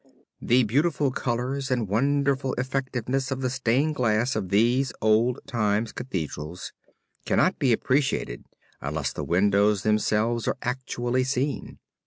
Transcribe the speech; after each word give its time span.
The 0.41 0.63
beautiful 0.63 1.11
colors 1.11 1.69
and 1.69 1.87
wonderful 1.87 2.55
effectiveness 2.55 3.29
of 3.29 3.41
the 3.41 3.51
stained 3.51 3.93
glass 3.93 4.35
of 4.35 4.49
these 4.49 4.91
old 4.99 5.37
time 5.45 5.85
Cathedrals 5.85 6.73
cannot 7.23 7.59
be 7.59 7.71
appreciated 7.71 8.43
unless 8.81 9.13
the 9.13 9.23
windows 9.23 9.83
themselves 9.83 10.47
are 10.47 10.57
actually 10.63 11.23
seen. 11.25 11.77